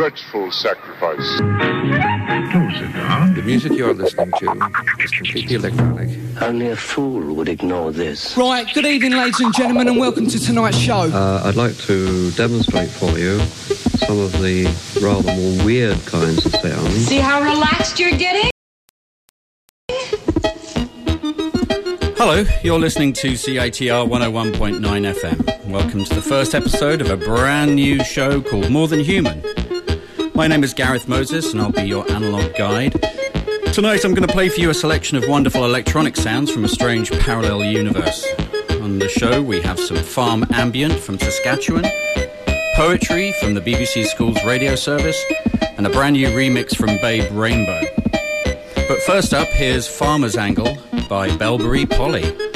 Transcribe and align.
dreadful 0.00 0.50
sacrifice. 0.50 1.36
The 3.36 3.42
music 3.44 3.72
you're 3.72 3.92
listening 3.92 4.32
to 4.38 4.72
is 4.98 5.10
completely 5.10 5.56
electronic. 5.56 6.08
Only 6.40 6.70
a 6.70 6.76
fool 6.76 7.34
would 7.34 7.50
ignore 7.50 7.92
this. 7.92 8.34
Right, 8.34 8.66
good 8.72 8.86
evening, 8.86 9.12
ladies 9.12 9.38
and 9.40 9.52
gentlemen, 9.52 9.88
and 9.88 9.98
welcome 9.98 10.26
to 10.26 10.40
tonight's 10.40 10.78
show. 10.78 11.02
Uh, 11.02 11.42
I'd 11.44 11.56
like 11.56 11.76
to 11.80 12.30
demonstrate 12.30 12.88
for 12.88 13.10
you 13.18 13.40
some 13.40 14.18
of 14.18 14.32
the 14.40 14.64
rather 15.02 15.36
more 15.36 15.66
weird 15.66 15.98
kinds 16.06 16.46
of 16.46 16.52
sounds. 16.52 17.06
See 17.06 17.18
how 17.18 17.42
relaxed 17.42 18.00
you're 18.00 18.16
getting? 18.16 18.50
Hello, 22.16 22.46
you're 22.64 22.80
listening 22.80 23.12
to 23.12 23.32
CITR 23.32 24.08
101.9 24.08 24.80
FM. 24.80 25.68
Welcome 25.68 26.04
to 26.04 26.14
the 26.14 26.22
first 26.22 26.54
episode 26.54 27.02
of 27.02 27.10
a 27.10 27.18
brand 27.18 27.74
new 27.74 28.02
show 28.02 28.40
called 28.40 28.70
More 28.70 28.88
Than 28.88 29.00
Human. 29.00 29.42
My 30.40 30.46
name 30.46 30.64
is 30.64 30.72
Gareth 30.72 31.06
Moses, 31.06 31.52
and 31.52 31.60
I'll 31.60 31.70
be 31.70 31.82
your 31.82 32.10
analog 32.10 32.54
guide. 32.54 32.92
Tonight, 33.74 34.06
I'm 34.06 34.14
going 34.14 34.26
to 34.26 34.32
play 34.32 34.48
for 34.48 34.58
you 34.58 34.70
a 34.70 34.74
selection 34.74 35.18
of 35.18 35.28
wonderful 35.28 35.66
electronic 35.66 36.16
sounds 36.16 36.50
from 36.50 36.64
a 36.64 36.68
strange 36.68 37.12
parallel 37.12 37.62
universe. 37.64 38.26
On 38.80 38.98
the 38.98 39.06
show, 39.06 39.42
we 39.42 39.60
have 39.60 39.78
some 39.78 39.98
farm 39.98 40.46
ambient 40.52 40.94
from 40.94 41.18
Saskatchewan, 41.18 41.84
poetry 42.74 43.34
from 43.38 43.52
the 43.52 43.60
BBC 43.60 44.06
Schools 44.06 44.42
radio 44.42 44.76
service, 44.76 45.22
and 45.76 45.86
a 45.86 45.90
brand 45.90 46.14
new 46.14 46.28
remix 46.28 46.74
from 46.74 46.88
Babe 47.02 47.30
Rainbow. 47.32 47.82
But 48.88 49.02
first 49.02 49.34
up, 49.34 49.48
here's 49.48 49.86
Farmer's 49.86 50.38
Angle 50.38 50.78
by 51.06 51.36
Belbury 51.36 51.84
Poly. 51.84 52.49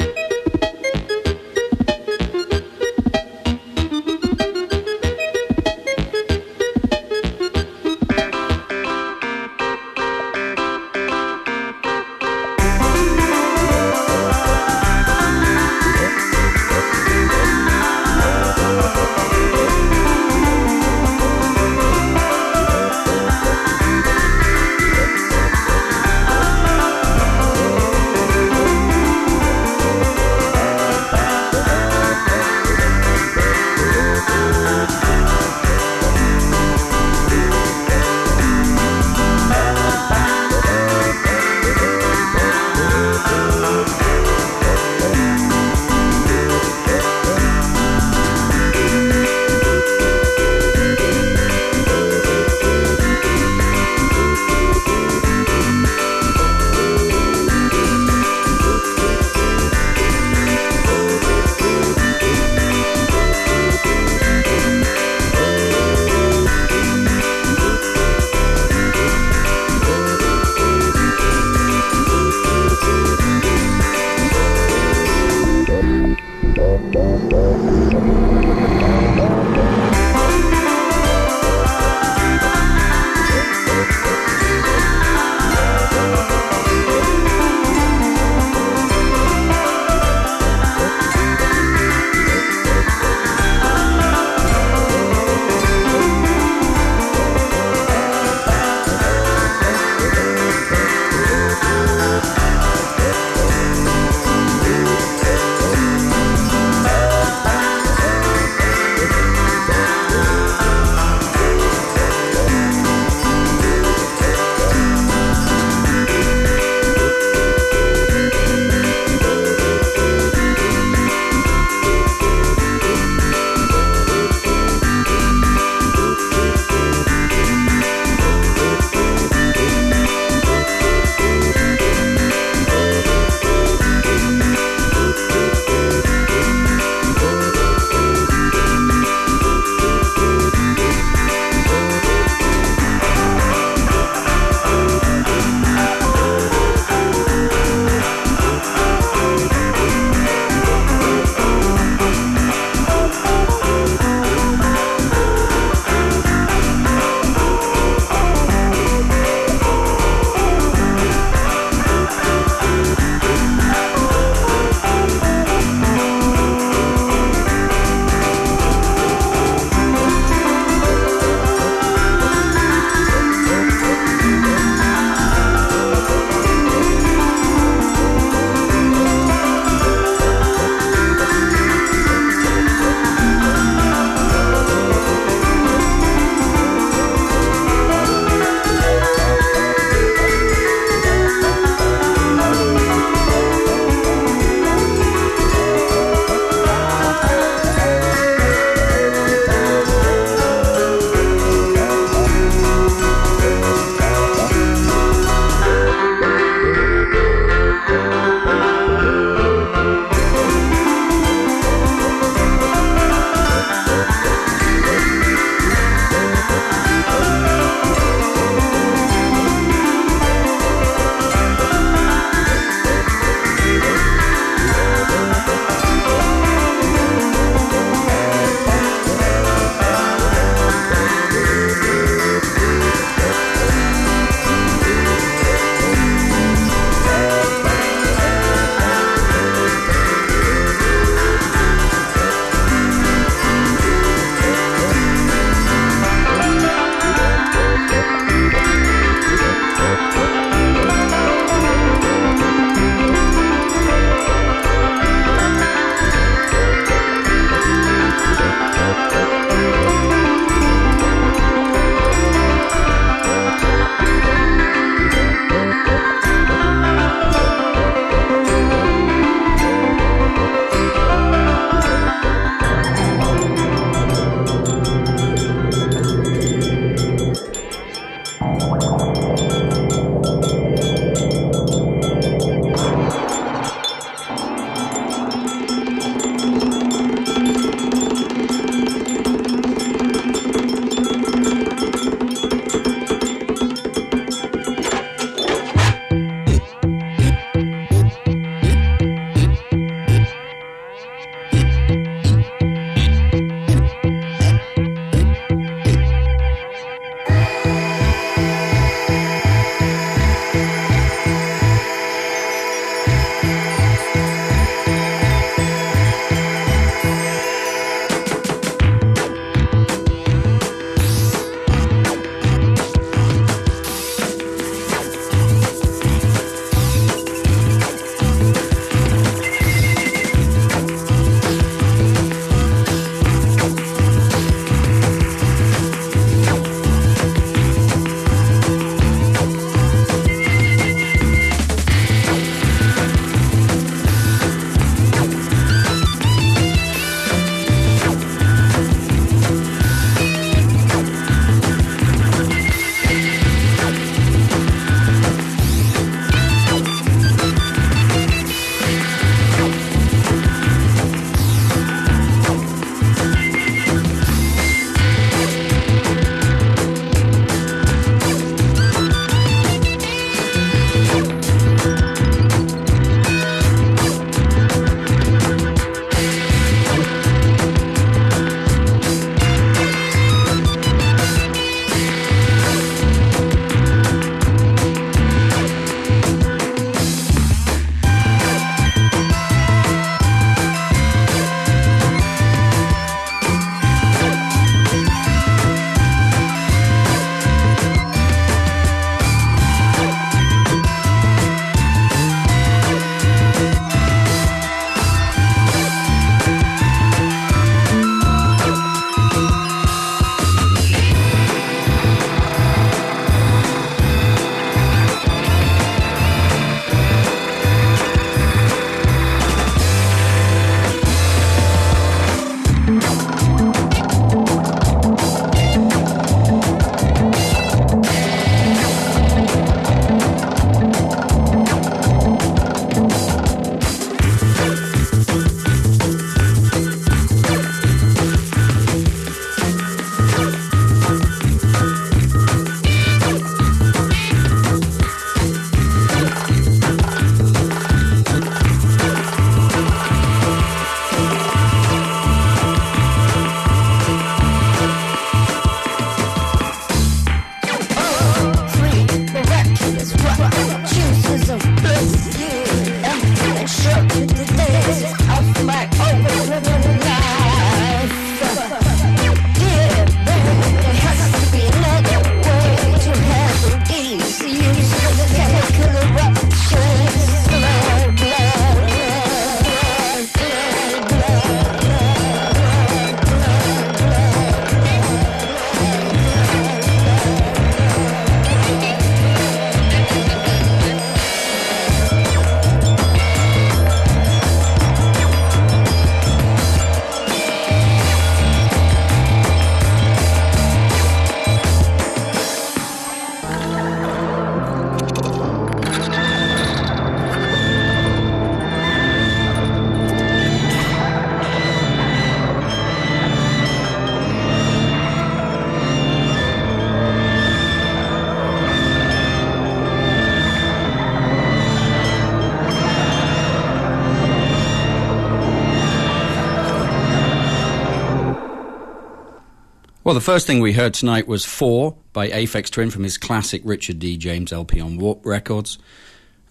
Well, 530.05 530.13
the 530.13 530.21
first 530.21 530.45
thing 530.45 530.59
we 530.59 530.73
heard 530.73 530.93
tonight 530.93 531.27
was 531.27 531.45
Four 531.45 531.97
by 532.13 532.29
Aphex 532.29 532.69
Twin 532.69 532.91
from 532.91 533.01
his 533.01 533.17
classic 533.17 533.63
Richard 533.65 533.97
D. 533.97 534.17
James 534.17 534.53
LP 534.53 534.79
on 534.79 534.99
Warp 534.99 535.25
Records. 535.25 535.79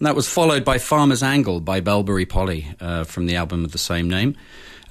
And 0.01 0.07
that 0.09 0.17
was 0.17 0.29
followed 0.29 0.65
by 0.65 0.79
Farmer's 0.79 1.23
Angle 1.23 1.61
by 1.61 1.79
Belbury 1.79 2.27
Poly 2.27 2.75
uh, 2.81 3.05
from 3.05 3.27
the 3.27 3.37
album 3.37 3.65
of 3.65 3.71
the 3.71 3.79
same 3.79 4.11
name. 4.11 4.37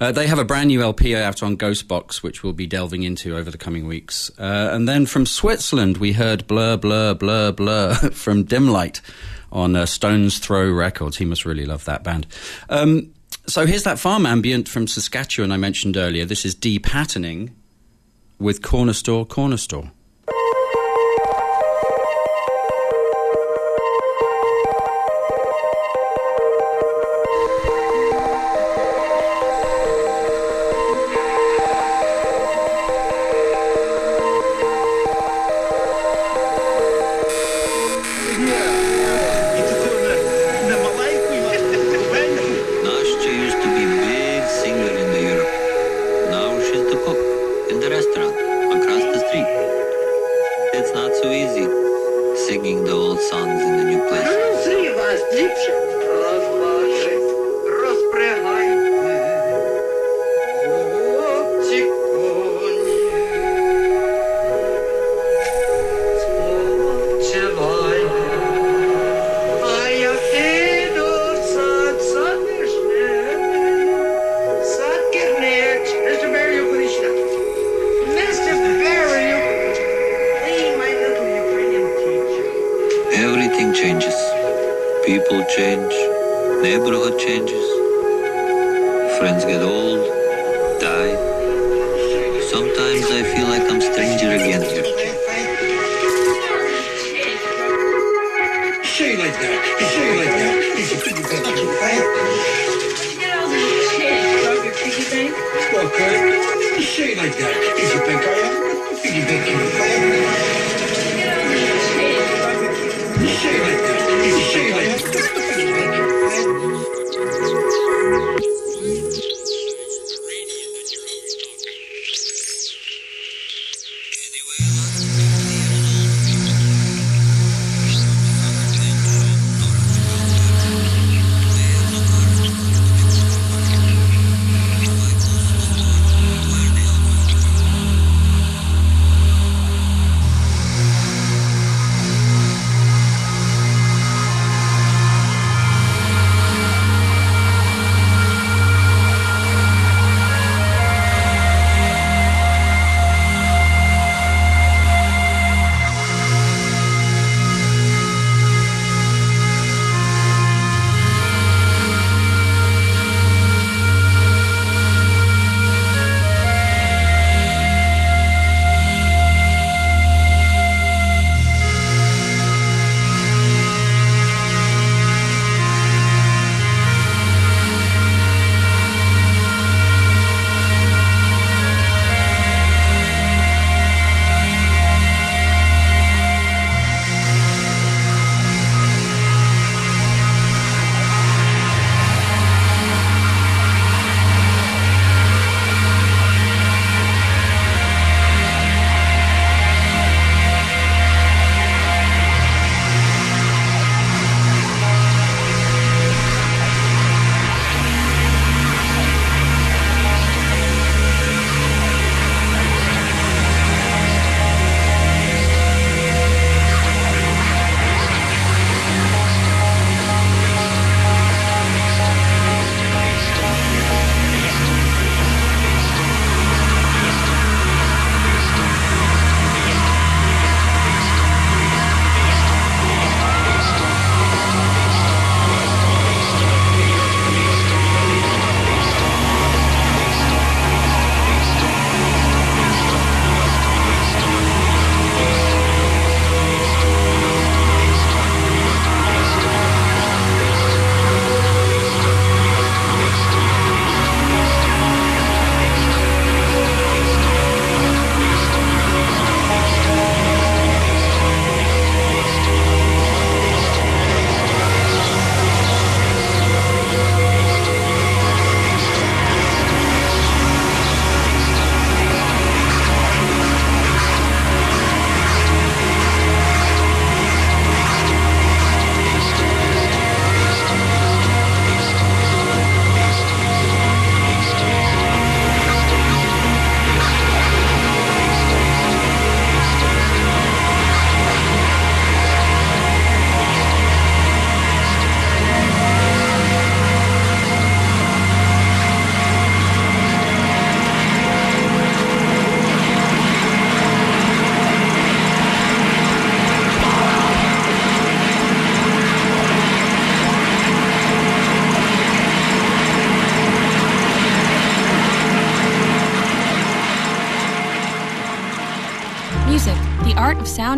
Uh, 0.00 0.12
they 0.12 0.26
have 0.28 0.38
a 0.38 0.46
brand 0.46 0.68
new 0.68 0.80
LP 0.80 1.14
out 1.14 1.42
on 1.42 1.58
Ghostbox, 1.58 2.22
which 2.22 2.42
we'll 2.42 2.54
be 2.54 2.66
delving 2.66 3.02
into 3.02 3.36
over 3.36 3.50
the 3.50 3.58
coming 3.58 3.86
weeks. 3.86 4.30
Uh, 4.38 4.70
and 4.72 4.88
then 4.88 5.04
from 5.04 5.26
Switzerland, 5.26 5.98
we 5.98 6.14
heard 6.14 6.46
Blur, 6.46 6.78
Blur, 6.78 7.12
Blur, 7.12 7.52
Blur 7.52 7.94
from 8.12 8.46
Dimlite 8.46 9.02
on 9.52 9.76
uh, 9.76 9.84
Stones 9.84 10.38
Throw 10.38 10.72
Records. 10.72 11.18
He 11.18 11.26
must 11.26 11.44
really 11.44 11.66
love 11.66 11.84
that 11.84 12.02
band. 12.02 12.26
Um, 12.70 13.12
so 13.46 13.66
here's 13.66 13.82
that 13.82 13.98
farm 13.98 14.24
ambient 14.24 14.70
from 14.70 14.86
Saskatchewan 14.86 15.52
I 15.52 15.58
mentioned 15.58 15.98
earlier. 15.98 16.24
This 16.24 16.46
is 16.46 16.54
Patterning 16.82 17.54
with 18.38 18.62
Corner 18.62 18.92
Store, 18.92 19.24
Corner 19.26 19.56
Store. 19.56 19.90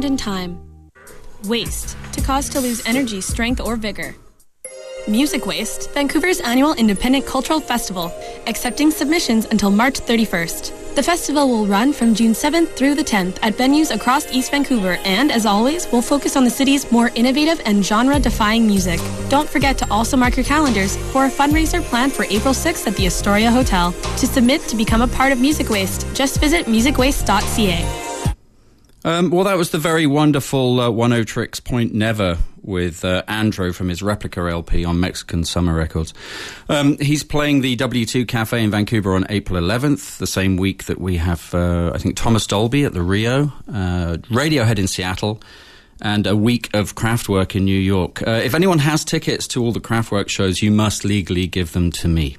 And 0.04 0.18
time. 0.18 0.60
Waste, 1.44 1.96
to 2.12 2.20
cause 2.20 2.48
to 2.50 2.60
lose 2.60 2.84
energy, 2.86 3.20
strength, 3.20 3.60
or 3.60 3.76
vigor. 3.76 4.14
Music 5.08 5.46
Waste, 5.46 5.92
Vancouver's 5.94 6.40
annual 6.40 6.74
independent 6.74 7.24
cultural 7.24 7.60
festival, 7.60 8.12
accepting 8.48 8.90
submissions 8.90 9.44
until 9.46 9.70
March 9.70 10.00
31st. 10.00 10.96
The 10.96 11.02
festival 11.02 11.48
will 11.48 11.66
run 11.66 11.92
from 11.92 12.12
June 12.12 12.32
7th 12.32 12.70
through 12.70 12.96
the 12.96 13.04
10th 13.04 13.38
at 13.40 13.54
venues 13.54 13.94
across 13.94 14.26
East 14.32 14.50
Vancouver 14.50 14.98
and, 15.04 15.30
as 15.30 15.46
always, 15.46 15.86
will 15.92 16.02
focus 16.02 16.36
on 16.36 16.42
the 16.42 16.50
city's 16.50 16.90
more 16.90 17.12
innovative 17.14 17.60
and 17.66 17.84
genre 17.84 18.18
defying 18.18 18.66
music. 18.66 18.98
Don't 19.28 19.48
forget 19.48 19.78
to 19.78 19.90
also 19.92 20.16
mark 20.16 20.36
your 20.36 20.44
calendars 20.44 20.96
for 21.12 21.26
a 21.26 21.30
fundraiser 21.30 21.82
planned 21.82 22.12
for 22.12 22.24
April 22.24 22.54
6th 22.54 22.88
at 22.88 22.96
the 22.96 23.06
Astoria 23.06 23.50
Hotel. 23.50 23.92
To 23.92 24.26
submit 24.26 24.62
to 24.62 24.76
become 24.76 25.02
a 25.02 25.08
part 25.08 25.30
of 25.30 25.38
Music 25.38 25.68
Waste, 25.68 26.04
just 26.14 26.40
visit 26.40 26.66
musicwaste.ca. 26.66 28.05
Um, 29.06 29.30
well, 29.30 29.44
that 29.44 29.56
was 29.56 29.70
the 29.70 29.78
very 29.78 30.04
wonderful 30.04 30.80
uh, 30.80 30.88
Oneohtrix 30.88 31.62
Point 31.62 31.94
Never 31.94 32.38
with 32.62 33.04
uh, 33.04 33.22
from 33.72 33.88
his 33.88 34.02
Replica 34.02 34.40
LP 34.40 34.84
on 34.84 34.98
Mexican 34.98 35.44
Summer 35.44 35.72
Records. 35.72 36.12
Um, 36.68 36.98
he's 36.98 37.22
playing 37.22 37.60
the 37.60 37.76
W2 37.76 38.26
Cafe 38.26 38.60
in 38.60 38.72
Vancouver 38.72 39.14
on 39.14 39.24
April 39.28 39.62
11th, 39.62 40.18
the 40.18 40.26
same 40.26 40.56
week 40.56 40.86
that 40.86 41.00
we 41.00 41.18
have, 41.18 41.54
uh, 41.54 41.92
I 41.94 41.98
think, 41.98 42.16
Thomas 42.16 42.48
Dolby 42.48 42.82
at 42.82 42.94
the 42.94 43.02
Rio, 43.02 43.52
uh, 43.68 44.16
Radiohead 44.28 44.80
in 44.80 44.88
Seattle, 44.88 45.40
and 46.02 46.26
a 46.26 46.34
week 46.34 46.68
of 46.74 46.96
Kraftwerk 46.96 47.54
in 47.54 47.64
New 47.64 47.78
York. 47.78 48.26
Uh, 48.26 48.40
if 48.42 48.56
anyone 48.56 48.80
has 48.80 49.04
tickets 49.04 49.46
to 49.48 49.62
all 49.62 49.70
the 49.70 49.78
Kraftwerk 49.78 50.28
shows, 50.28 50.62
you 50.62 50.72
must 50.72 51.04
legally 51.04 51.46
give 51.46 51.74
them 51.74 51.92
to 51.92 52.08
me. 52.08 52.38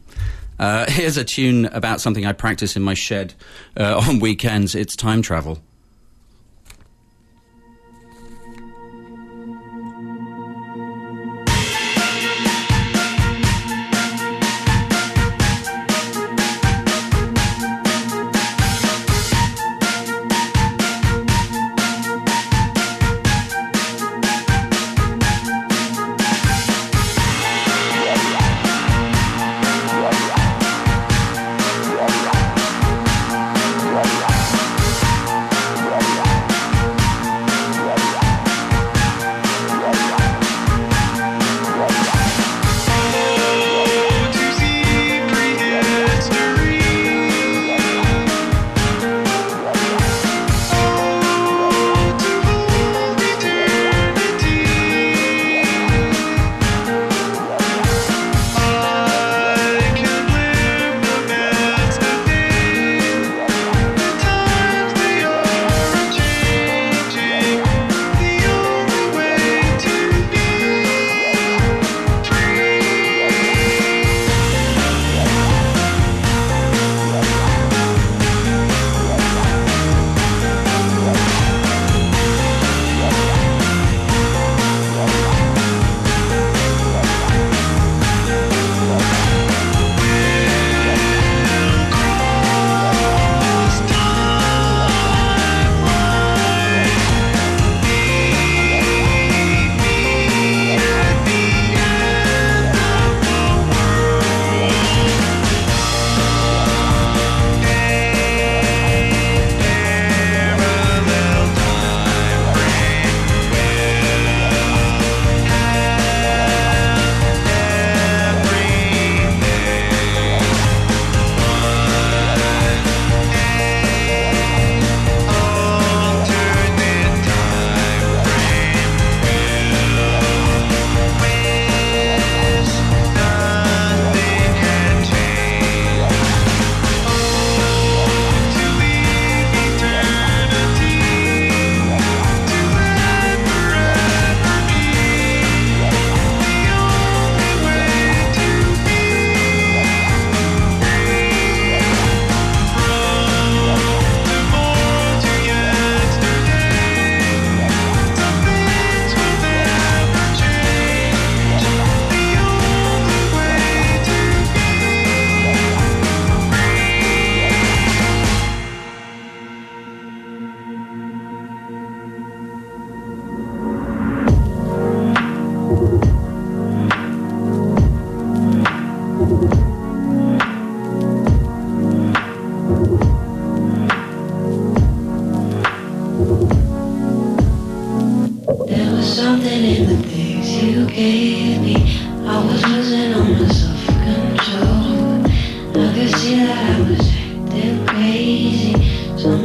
Uh, 0.60 0.86
here's 0.90 1.16
a 1.16 1.24
tune 1.24 1.68
about 1.68 2.02
something 2.02 2.26
I 2.26 2.34
practice 2.34 2.76
in 2.76 2.84
my 2.84 2.94
shed 2.94 3.36
on 3.78 4.20
weekends. 4.20 4.76
It's 4.76 4.98
time 4.98 5.22
travel. 5.22 5.60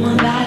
Didn't 0.03 0.25
I 0.25 0.42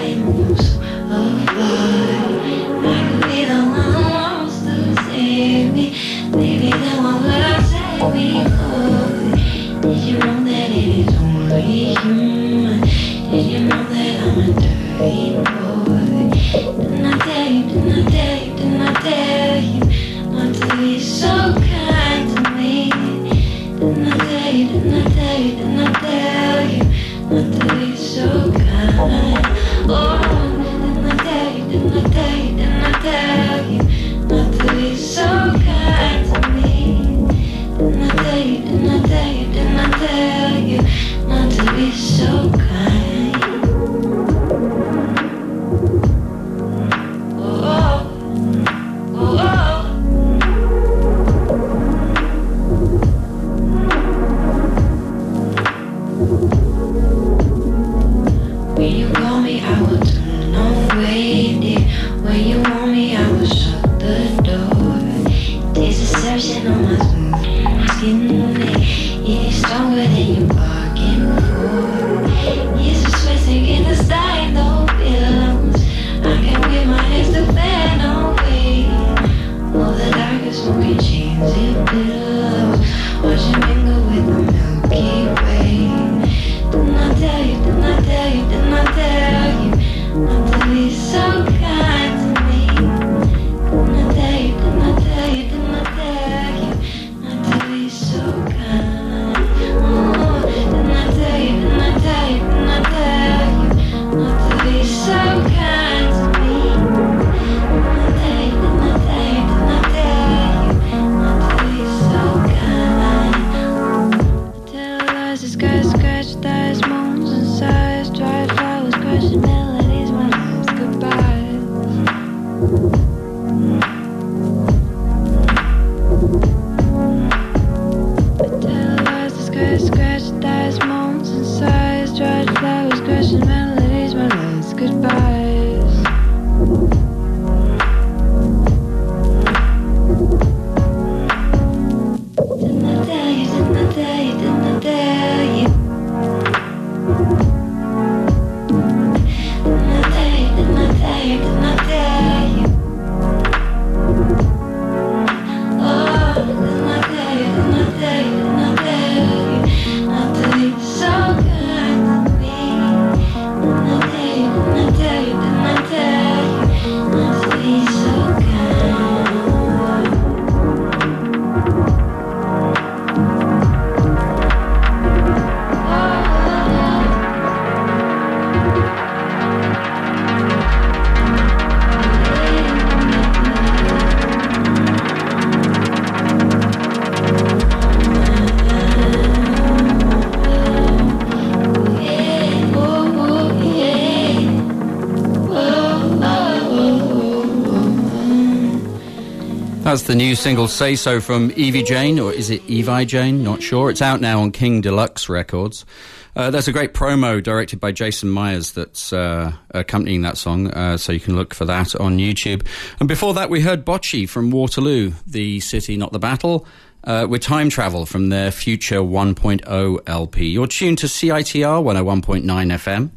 That's 199.97 200.05
the 200.05 200.13
new 200.13 200.35
single 200.35 200.67
Say 200.67 200.95
So 200.95 201.19
from 201.19 201.51
Evy 201.55 201.81
Jane, 201.81 202.19
or 202.19 202.31
is 202.31 202.51
it 202.51 202.61
Evy 202.67 203.03
Jane? 203.03 203.43
Not 203.43 203.63
sure. 203.63 203.89
It's 203.89 204.03
out 204.03 204.21
now 204.21 204.41
on 204.41 204.51
King 204.51 204.79
Deluxe 204.79 205.27
Records. 205.27 205.87
Uh, 206.35 206.51
there's 206.51 206.67
a 206.67 206.71
great 206.71 206.93
promo 206.93 207.41
directed 207.41 207.79
by 207.79 207.91
Jason 207.91 208.29
Myers 208.29 208.73
that's 208.73 209.11
uh, 209.11 209.53
accompanying 209.71 210.21
that 210.21 210.37
song, 210.37 210.67
uh, 210.67 210.97
so 210.97 211.13
you 211.13 211.19
can 211.19 211.35
look 211.35 211.55
for 211.55 211.65
that 211.65 211.95
on 211.95 212.19
YouTube. 212.19 212.63
And 212.99 213.07
before 213.09 213.33
that, 213.33 213.49
we 213.49 213.61
heard 213.61 213.85
Bocce 213.85 214.29
from 214.29 214.51
Waterloo, 214.51 215.13
the 215.25 215.61
city, 215.61 215.97
not 215.97 216.11
the 216.11 216.19
battle, 216.19 216.67
uh, 217.03 217.25
with 217.27 217.41
time 217.41 217.71
travel 217.71 218.05
from 218.05 218.29
their 218.29 218.51
Future 218.51 218.99
1.0 218.99 219.99
LP. 220.05 220.45
You're 220.45 220.67
tuned 220.67 220.99
to 220.99 221.07
CITR 221.07 221.83
101.9 221.83 222.43
FM. 222.43 223.09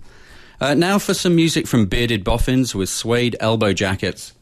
Uh, 0.62 0.72
now 0.72 0.98
for 0.98 1.12
some 1.12 1.36
music 1.36 1.66
from 1.66 1.84
Bearded 1.84 2.24
Boffins 2.24 2.74
with 2.74 2.88
suede 2.88 3.36
elbow 3.38 3.74
jackets. 3.74 4.32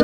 you. 0.00 0.03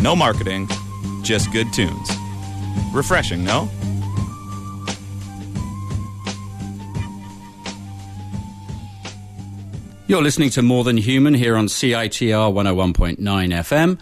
no 0.00 0.16
marketing, 0.16 0.68
just 1.22 1.52
good 1.52 1.72
tunes. 1.72 2.10
Refreshing, 2.92 3.44
no? 3.44 3.68
You're 10.08 10.22
listening 10.22 10.50
to 10.50 10.62
More 10.62 10.84
Than 10.84 10.96
Human 10.98 11.34
here 11.34 11.56
on 11.56 11.66
CITR 11.66 12.52
101.9 12.52 13.18
FM, 13.18 13.98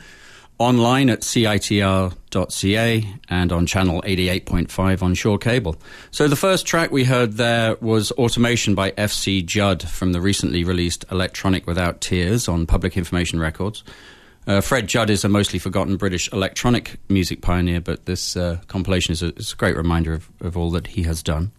online 0.59 1.09
at 1.09 1.23
CITR.ca, 1.23 3.15
and 3.31 3.53
on 3.53 3.65
channel 3.65 4.03
88.5 4.03 5.03
on 5.03 5.15
Shaw 5.15 5.39
Cable. 5.39 5.77
So 6.11 6.29
the 6.29 6.37
first 6.37 6.67
track 6.67 6.91
we 6.91 7.05
heard 7.05 7.33
there 7.39 7.77
was 7.81 8.13
Automation 8.13 8.75
by 8.75 8.91
FC 8.91 9.43
Judd 9.47 9.83
from 9.83 10.13
the 10.13 10.21
recently 10.21 10.63
released 10.63 11.07
Electronic 11.11 11.67
Without 11.67 12.03
Tears 12.03 12.49
on 12.49 12.67
Public 12.67 12.99
Information 12.99 13.41
Records. 13.41 13.83
Uh, 14.47 14.61
Fred 14.61 14.89
Judd 14.89 15.11
is 15.11 15.25
a 15.25 15.29
mostly 15.29 15.59
forgotten 15.59 15.97
British 15.97 16.31
electronic 16.33 16.99
music 17.09 17.41
pioneer, 17.41 17.81
but 17.81 18.05
this 18.05 18.37
uh, 18.37 18.59
compilation 18.69 19.13
is 19.13 19.23
a, 19.23 19.35
is 19.37 19.53
a, 19.53 19.57
great 19.57 19.77
reminder 19.77 20.13
of, 20.13 20.29
of 20.41 20.57
all 20.57 20.71
that 20.73 20.89
he 20.89 21.03
has 21.05 21.23
done. 21.23 21.51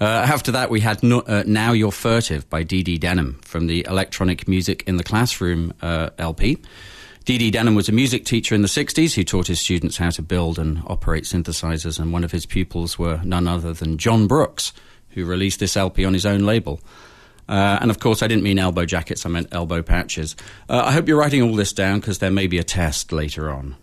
Uh, 0.00 0.04
after 0.04 0.52
that, 0.52 0.70
we 0.70 0.80
had 0.80 1.02
no, 1.02 1.20
uh, 1.20 1.44
Now 1.46 1.72
You're 1.72 1.92
Furtive 1.92 2.48
by 2.48 2.62
Dee 2.62 2.98
Denim 2.98 3.40
from 3.42 3.66
the 3.66 3.86
Electronic 3.88 4.48
Music 4.48 4.82
in 4.86 4.96
the 4.96 5.04
Classroom 5.04 5.72
uh, 5.82 6.10
LP. 6.18 6.58
Dee 7.24 7.50
Denim 7.50 7.74
was 7.74 7.88
a 7.88 7.92
music 7.92 8.24
teacher 8.24 8.54
in 8.54 8.62
the 8.62 8.68
60s 8.68 9.14
who 9.14 9.24
taught 9.24 9.46
his 9.46 9.60
students 9.60 9.98
how 9.98 10.10
to 10.10 10.22
build 10.22 10.58
and 10.58 10.82
operate 10.86 11.24
synthesizers, 11.24 11.98
and 11.98 12.12
one 12.12 12.24
of 12.24 12.32
his 12.32 12.46
pupils 12.46 12.98
were 12.98 13.20
none 13.24 13.46
other 13.46 13.72
than 13.72 13.98
John 13.98 14.26
Brooks, 14.26 14.72
who 15.10 15.24
released 15.24 15.60
this 15.60 15.76
LP 15.76 16.04
on 16.04 16.14
his 16.14 16.26
own 16.26 16.40
label. 16.40 16.80
Uh, 17.50 17.78
and 17.82 17.90
of 17.90 17.98
course, 17.98 18.22
I 18.22 18.28
didn't 18.28 18.44
mean 18.44 18.60
elbow 18.60 18.86
jackets, 18.86 19.26
I 19.26 19.28
meant 19.28 19.48
elbow 19.50 19.82
patches. 19.82 20.36
Uh, 20.68 20.84
I 20.86 20.92
hope 20.92 21.08
you're 21.08 21.18
writing 21.18 21.42
all 21.42 21.56
this 21.56 21.72
down 21.72 21.98
because 21.98 22.20
there 22.20 22.30
may 22.30 22.46
be 22.46 22.58
a 22.58 22.64
test 22.64 23.10
later 23.10 23.50
on. 23.50 23.76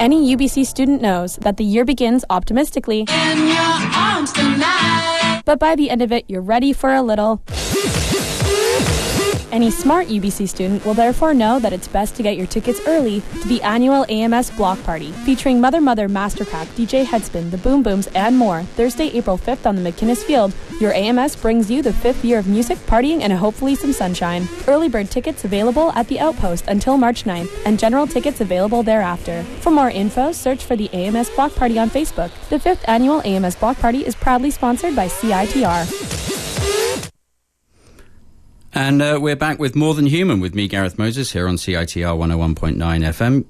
Any 0.00 0.34
UBC 0.34 0.64
student 0.64 1.02
knows 1.02 1.36
that 1.42 1.58
the 1.58 1.64
year 1.64 1.84
begins 1.84 2.24
optimistically. 2.30 3.04
But 5.44 5.58
by 5.58 5.74
the 5.76 5.90
end 5.90 6.00
of 6.00 6.10
it, 6.10 6.24
you're 6.26 6.40
ready 6.40 6.72
for 6.72 6.94
a 6.94 7.02
little. 7.02 7.42
Any 9.52 9.70
smart 9.70 10.06
UBC 10.06 10.48
student 10.48 10.86
will 10.86 10.94
therefore 10.94 11.34
know 11.34 11.58
that 11.58 11.74
it's 11.74 11.86
best 11.86 12.14
to 12.14 12.22
get 12.22 12.38
your 12.38 12.46
tickets 12.46 12.80
early 12.86 13.20
to 13.42 13.48
the 13.48 13.60
annual 13.60 14.06
AMS 14.08 14.50
Block 14.52 14.82
Party, 14.84 15.12
featuring 15.12 15.60
Mother 15.60 15.82
Mother 15.82 16.08
Mastercraft, 16.08 16.68
DJ 16.76 17.04
Headspin, 17.04 17.50
the 17.50 17.58
Boom 17.58 17.82
Booms, 17.82 18.06
and 18.14 18.38
more. 18.38 18.62
Thursday, 18.62 19.08
April 19.08 19.36
5th 19.36 19.66
on 19.66 19.76
the 19.76 19.82
McInnes 19.82 20.22
Field. 20.22 20.54
Your 20.80 20.94
AMS 20.94 21.36
brings 21.36 21.70
you 21.70 21.82
the 21.82 21.92
fifth 21.92 22.24
year 22.24 22.38
of 22.38 22.48
music, 22.48 22.78
partying, 22.86 23.20
and 23.20 23.34
hopefully 23.34 23.74
some 23.74 23.92
sunshine. 23.92 24.48
Early 24.66 24.88
bird 24.88 25.10
tickets 25.10 25.44
available 25.44 25.92
at 25.92 26.08
the 26.08 26.18
Outpost 26.18 26.64
until 26.68 26.96
March 26.96 27.24
9th, 27.24 27.50
and 27.66 27.78
general 27.78 28.06
tickets 28.06 28.40
available 28.40 28.82
thereafter. 28.82 29.42
For 29.60 29.70
more 29.70 29.90
info, 29.90 30.32
search 30.32 30.64
for 30.64 30.76
the 30.76 30.88
AMS 30.94 31.28
Block 31.30 31.54
Party 31.54 31.78
on 31.78 31.90
Facebook. 31.90 32.30
The 32.48 32.58
fifth 32.58 32.82
annual 32.88 33.20
AMS 33.26 33.56
Block 33.56 33.78
Party 33.78 34.06
is 34.06 34.14
proudly 34.14 34.50
sponsored 34.50 34.96
by 34.96 35.08
CITR. 35.08 37.10
And 38.72 39.02
uh, 39.02 39.18
we're 39.20 39.36
back 39.36 39.58
with 39.58 39.76
More 39.76 39.92
Than 39.92 40.06
Human 40.06 40.40
with 40.40 40.54
me, 40.54 40.66
Gareth 40.66 40.98
Moses, 40.98 41.32
here 41.32 41.46
on 41.46 41.56
CITR 41.56 42.16
101.9 42.16 42.76
FM. 42.78 43.44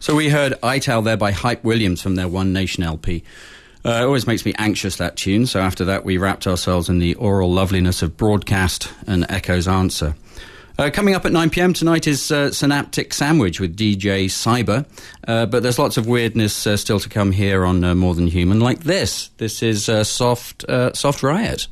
So 0.00 0.16
we 0.16 0.30
heard 0.30 0.54
ITAL 0.62 1.04
there 1.04 1.16
by 1.16 1.30
Hype 1.30 1.62
Williams 1.62 2.02
from 2.02 2.16
their 2.16 2.26
One 2.26 2.52
Nation 2.52 2.82
LP. 2.82 3.22
Uh, 3.86 4.02
it 4.02 4.04
always 4.04 4.26
makes 4.26 4.44
me 4.44 4.52
anxious, 4.58 4.96
that 4.96 5.14
tune. 5.14 5.46
So 5.46 5.60
after 5.60 5.84
that, 5.84 6.04
we 6.04 6.18
wrapped 6.18 6.48
ourselves 6.48 6.88
in 6.88 6.98
the 6.98 7.14
aural 7.14 7.52
loveliness 7.52 8.02
of 8.02 8.16
Broadcast 8.16 8.92
and 9.06 9.24
Echo's 9.28 9.68
Answer. 9.68 10.16
Uh, 10.76 10.90
coming 10.92 11.14
up 11.14 11.24
at 11.24 11.30
9 11.30 11.50
pm 11.50 11.72
tonight 11.72 12.08
is 12.08 12.32
uh, 12.32 12.50
Synaptic 12.50 13.14
Sandwich 13.14 13.60
with 13.60 13.76
DJ 13.76 14.24
Cyber. 14.24 14.84
Uh, 15.28 15.46
but 15.46 15.62
there's 15.62 15.78
lots 15.78 15.96
of 15.96 16.08
weirdness 16.08 16.66
uh, 16.66 16.76
still 16.76 16.98
to 16.98 17.08
come 17.08 17.30
here 17.30 17.64
on 17.64 17.84
uh, 17.84 17.94
More 17.94 18.16
Than 18.16 18.26
Human, 18.26 18.58
like 18.58 18.80
this. 18.80 19.28
This 19.36 19.62
is 19.62 19.88
uh, 19.88 20.02
Soft, 20.02 20.64
Soft 20.94 21.22
Riot. 21.22 21.68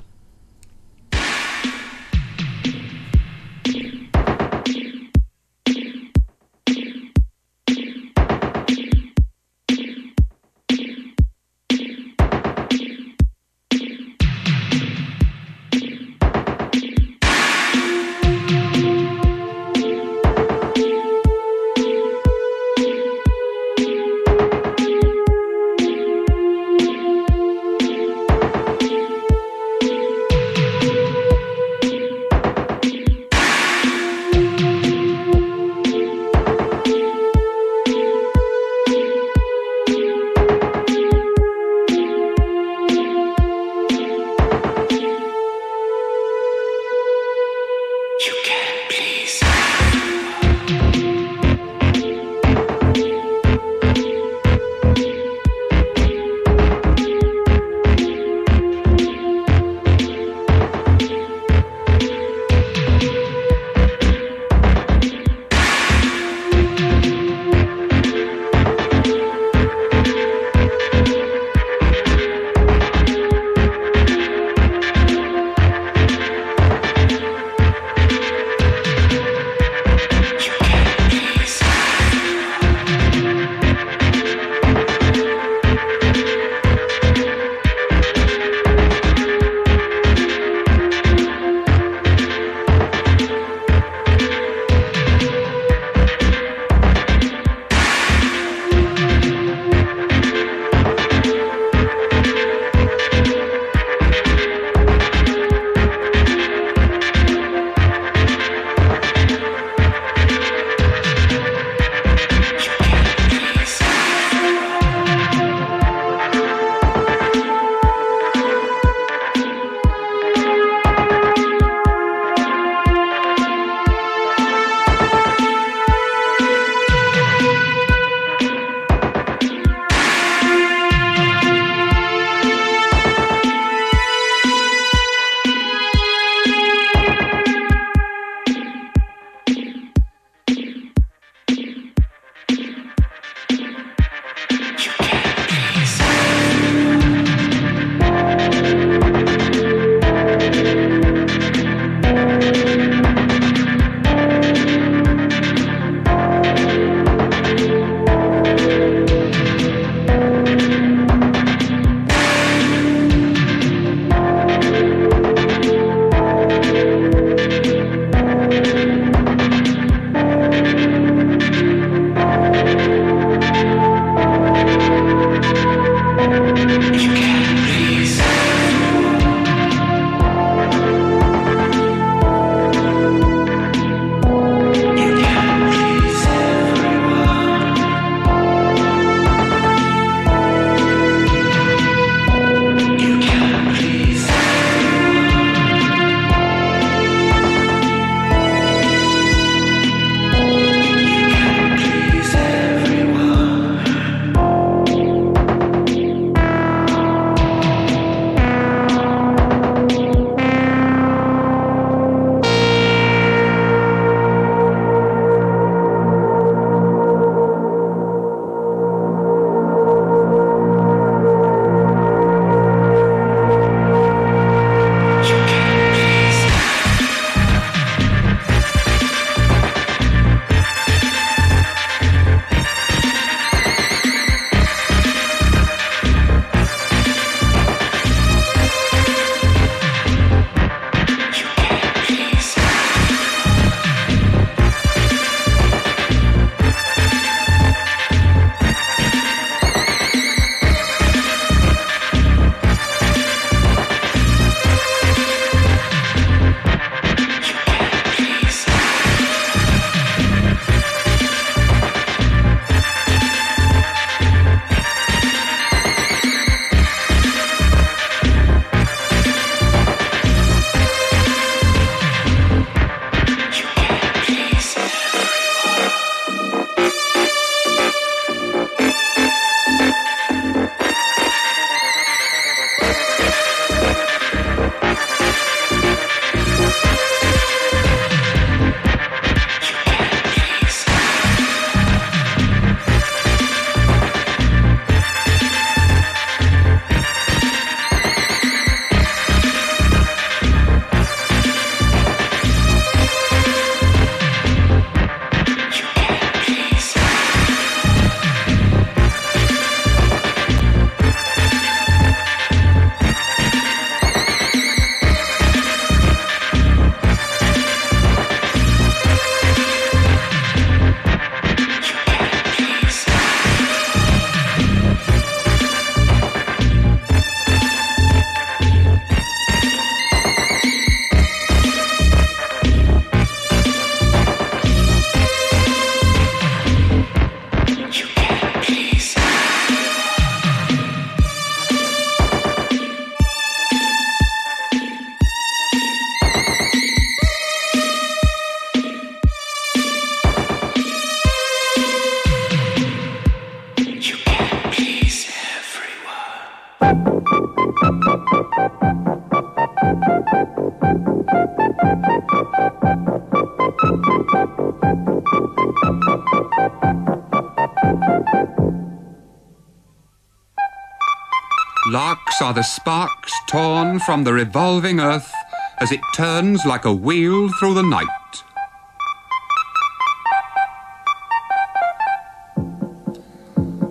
Are 372.45 372.53
the 372.53 372.63
sparks 372.63 373.33
torn 373.47 373.99
from 374.01 374.23
the 374.23 374.33
revolving 374.35 375.01
earth 375.01 375.33
as 375.79 375.91
it 375.91 376.01
turns 376.15 376.67
like 376.67 376.85
a 376.85 376.93
wheel 376.93 377.49
through 377.59 377.73
the 377.73 377.83
night. 377.83 378.07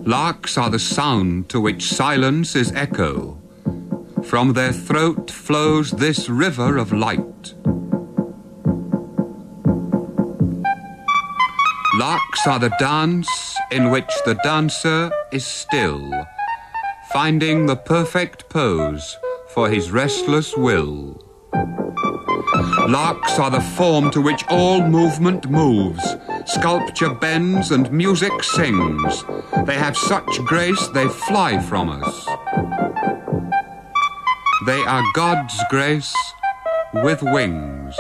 Larks 0.06 0.56
are 0.56 0.70
the 0.70 0.78
sound 0.78 1.50
to 1.50 1.60
which 1.60 1.92
silence 1.92 2.56
is 2.56 2.72
echo. 2.74 3.42
From 4.24 4.54
their 4.54 4.72
throat 4.72 5.32
flows 5.32 5.90
this 5.90 6.30
river 6.30 6.78
of 6.78 6.94
light. 6.94 7.56
Larks 11.96 12.46
are 12.46 12.60
the 12.60 12.76
dance 12.78 13.58
in 13.72 13.90
which 13.90 14.14
the 14.26 14.38
dancer 14.44 15.12
is 15.32 15.44
still, 15.44 16.28
finding 17.14 17.68
the 17.68 17.76
perfect 17.76 18.50
pose 18.50 19.20
for 19.50 19.70
his 19.70 19.92
restless 19.92 20.58
will. 20.58 21.22
Larks 22.90 23.38
are 23.38 23.52
the 23.52 23.62
form 23.62 24.10
to 24.10 24.20
which 24.20 24.44
all 24.50 24.82
movement 24.82 25.48
moves, 25.48 26.04
sculpture 26.48 27.14
bends, 27.14 27.70
and 27.70 27.92
music 27.92 28.32
sings. 28.44 29.24
They 29.68 29.76
have 29.76 29.96
such 29.96 30.44
grace 30.44 30.88
they 30.88 31.08
fly 31.08 31.60
from 31.60 31.90
us. 31.90 32.26
They 34.66 34.82
are 34.86 35.04
God's 35.14 35.56
grace 35.70 36.16
with 36.96 37.22
wings. 37.22 37.96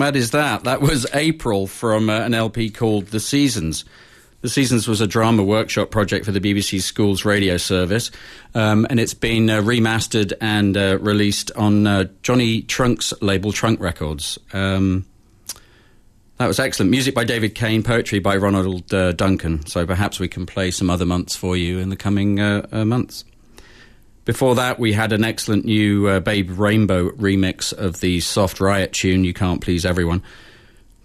Mad 0.00 0.16
is 0.16 0.30
that? 0.30 0.64
That 0.64 0.80
was 0.80 1.06
April 1.12 1.66
from 1.66 2.08
uh, 2.08 2.20
an 2.20 2.32
LP 2.32 2.70
called 2.70 3.08
The 3.08 3.20
Seasons. 3.20 3.84
The 4.40 4.48
Seasons 4.48 4.88
was 4.88 5.02
a 5.02 5.06
drama 5.06 5.44
workshop 5.44 5.90
project 5.90 6.24
for 6.24 6.32
the 6.32 6.40
BBC 6.40 6.80
Schools 6.80 7.26
radio 7.26 7.58
service, 7.58 8.10
um, 8.54 8.86
and 8.88 8.98
it's 8.98 9.12
been 9.12 9.50
uh, 9.50 9.60
remastered 9.60 10.32
and 10.40 10.74
uh, 10.74 10.96
released 11.02 11.52
on 11.52 11.86
uh, 11.86 12.04
Johnny 12.22 12.62
Trunk's 12.62 13.12
label 13.20 13.52
Trunk 13.52 13.78
Records. 13.78 14.38
Um, 14.54 15.04
that 16.38 16.46
was 16.46 16.58
excellent. 16.58 16.90
Music 16.90 17.14
by 17.14 17.24
David 17.24 17.54
Cain, 17.54 17.82
poetry 17.82 18.20
by 18.20 18.38
Ronald 18.38 18.94
uh, 18.94 19.12
Duncan. 19.12 19.66
So 19.66 19.84
perhaps 19.84 20.18
we 20.18 20.28
can 20.28 20.46
play 20.46 20.70
some 20.70 20.88
other 20.88 21.04
months 21.04 21.36
for 21.36 21.58
you 21.58 21.78
in 21.78 21.90
the 21.90 21.96
coming 21.96 22.40
uh, 22.40 22.66
uh, 22.72 22.86
months. 22.86 23.26
Before 24.24 24.54
that, 24.56 24.78
we 24.78 24.92
had 24.92 25.12
an 25.12 25.24
excellent 25.24 25.64
new 25.64 26.06
uh, 26.06 26.20
Babe 26.20 26.50
Rainbow 26.50 27.10
remix 27.10 27.72
of 27.72 28.00
the 28.00 28.20
Soft 28.20 28.60
Riot 28.60 28.92
tune, 28.92 29.24
You 29.24 29.32
Can't 29.32 29.60
Please 29.60 29.86
Everyone. 29.86 30.22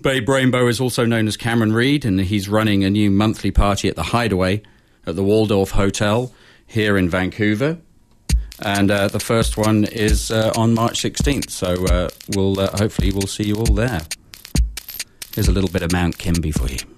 Babe 0.01 0.27
Rainbow 0.27 0.67
is 0.67 0.81
also 0.81 1.05
known 1.05 1.27
as 1.27 1.37
Cameron 1.37 1.73
Reed, 1.73 2.05
and 2.05 2.19
he's 2.19 2.49
running 2.49 2.83
a 2.83 2.89
new 2.89 3.09
monthly 3.09 3.51
party 3.51 3.87
at 3.87 3.95
the 3.95 4.03
Hideaway 4.03 4.61
at 5.07 5.15
the 5.15 5.23
Waldorf 5.23 5.71
Hotel 5.71 6.33
here 6.67 6.97
in 6.97 7.09
Vancouver. 7.09 7.77
And 8.59 8.91
uh, 8.91 9.07
the 9.07 9.19
first 9.19 9.57
one 9.57 9.85
is 9.85 10.31
uh, 10.31 10.53
on 10.55 10.73
March 10.73 11.01
16th, 11.01 11.49
so 11.49 11.85
uh, 11.87 12.09
we'll 12.35 12.59
uh, 12.59 12.77
hopefully 12.77 13.11
we'll 13.11 13.27
see 13.27 13.43
you 13.43 13.55
all 13.55 13.65
there. 13.65 14.01
Here's 15.33 15.47
a 15.47 15.51
little 15.51 15.69
bit 15.69 15.81
of 15.81 15.91
Mount 15.91 16.17
Kimbie 16.17 16.51
for 16.51 16.69
you. 16.69 16.94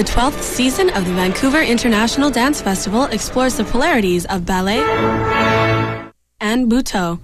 The 0.00 0.06
12th 0.06 0.40
season 0.40 0.88
of 0.96 1.04
the 1.04 1.12
Vancouver 1.12 1.60
International 1.60 2.30
Dance 2.30 2.62
Festival 2.62 3.04
explores 3.04 3.58
the 3.58 3.64
polarities 3.64 4.24
of 4.24 4.46
ballet 4.46 4.80
and 6.40 6.72
butoh 6.72 7.20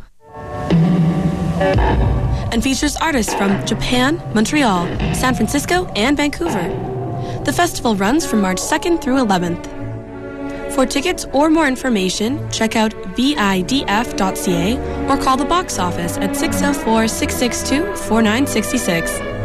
and 2.52 2.62
features 2.62 2.94
artists 2.96 3.32
from 3.32 3.64
Japan, 3.64 4.22
Montreal, 4.34 4.84
San 5.14 5.34
Francisco, 5.34 5.86
and 5.96 6.18
Vancouver. 6.18 6.68
The 7.46 7.52
festival 7.54 7.96
runs 7.96 8.26
from 8.26 8.42
March 8.42 8.58
2nd 8.58 9.00
through 9.00 9.24
11th. 9.24 10.74
For 10.74 10.84
tickets 10.84 11.24
or 11.32 11.48
more 11.48 11.66
information, 11.66 12.46
check 12.50 12.76
out 12.76 12.92
vidf.ca 13.16 14.76
or 15.08 15.16
call 15.16 15.38
the 15.38 15.46
box 15.46 15.78
office 15.78 16.18
at 16.18 16.36
604 16.36 17.08
662 17.08 17.96
4966. 17.96 19.35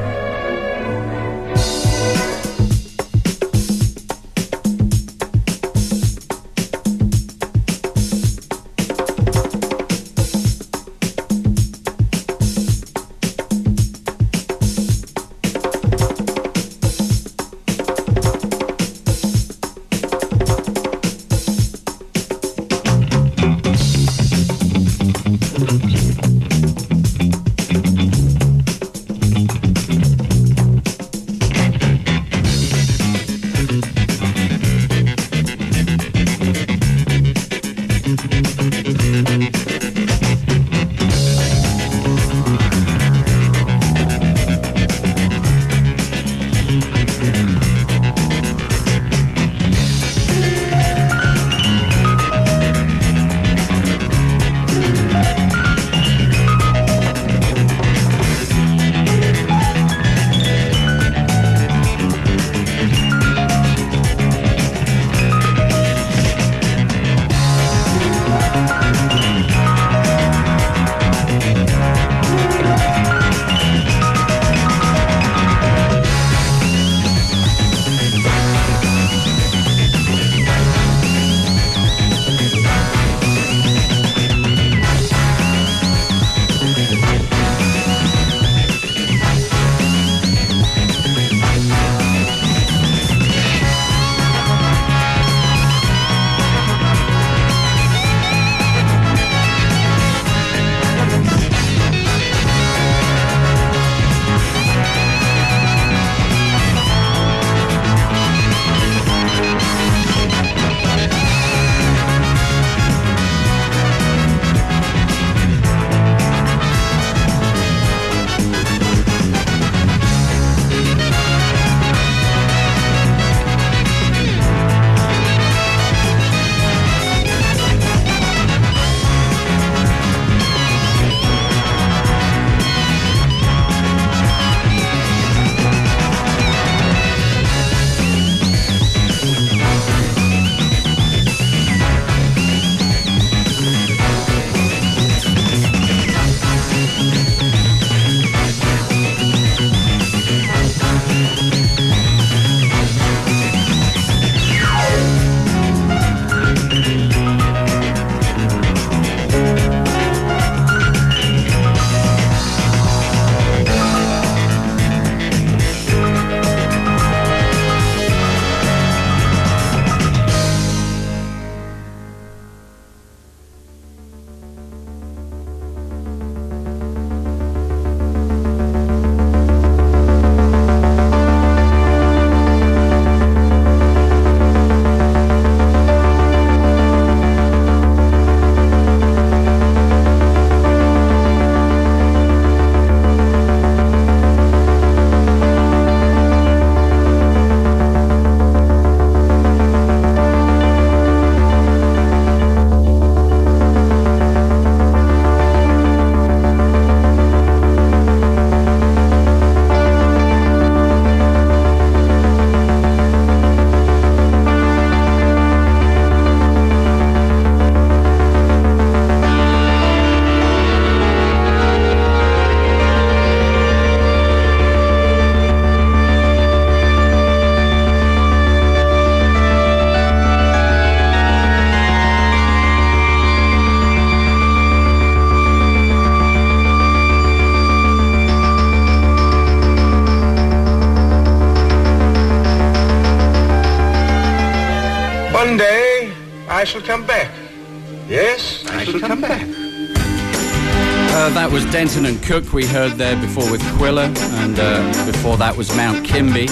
Denton 251.82 252.06
and 252.06 252.22
Cook 252.22 252.54
we 252.54 252.64
heard 252.64 252.92
there 252.92 253.20
before 253.20 253.50
with 253.50 253.60
Quiller, 253.76 254.04
and 254.04 254.60
uh, 254.60 255.12
before 255.12 255.36
that 255.38 255.58
was 255.58 255.76
Mount 255.76 256.06
Kimbie 256.06 256.46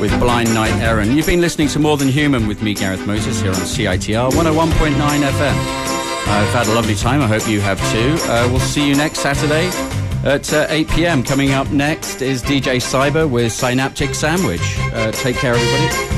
with 0.00 0.10
Blind 0.18 0.52
Night 0.52 0.72
Errand. 0.82 1.14
You've 1.14 1.26
been 1.26 1.40
listening 1.40 1.68
to 1.68 1.78
More 1.78 1.96
Than 1.96 2.08
Human 2.08 2.48
with 2.48 2.60
me, 2.60 2.74
Gareth 2.74 3.06
Moses, 3.06 3.40
here 3.40 3.52
on 3.52 3.58
CITR 3.58 4.32
101.9 4.32 4.96
FM. 4.96 5.56
I've 6.26 6.52
had 6.52 6.66
a 6.66 6.74
lovely 6.74 6.96
time. 6.96 7.22
I 7.22 7.28
hope 7.28 7.46
you 7.48 7.60
have 7.60 7.78
too. 7.92 8.16
Uh, 8.28 8.48
we'll 8.50 8.58
see 8.58 8.88
you 8.88 8.96
next 8.96 9.20
Saturday 9.20 9.68
at 10.28 10.52
uh, 10.52 10.66
8 10.70 10.88
p.m. 10.88 11.22
Coming 11.22 11.52
up 11.52 11.70
next 11.70 12.20
is 12.20 12.42
DJ 12.42 12.78
Cyber 12.78 13.30
with 13.30 13.52
Synaptic 13.52 14.12
Sandwich. 14.16 14.76
Uh, 14.92 15.12
take 15.12 15.36
care, 15.36 15.54
everybody. 15.54 16.15